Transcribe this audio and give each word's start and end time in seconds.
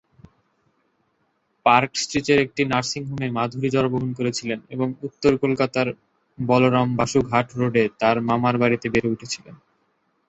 Park 1.65 1.91
স্ট্রিটের 1.95 2.39
একটি 2.39 2.61
nursing 2.65 3.01
হোমে 3.05 3.27
মাধুরী 3.31 3.67
জন্মগ্রহণ 3.69 4.11
করেছিলেন 4.19 4.59
এবং 4.69 4.87
উত্তর 5.07 5.31
কলকাতার 5.43 5.87
বলরাম 6.37 6.87
বসু 6.99 7.19
ঘাট 7.31 7.47
রোডে 7.51 7.83
তাঁর 7.99 8.17
মামার 8.29 8.55
বাড়িতে 8.57 8.87
বেড়ে 8.89 9.11
উঠেছিলেন। 9.13 9.55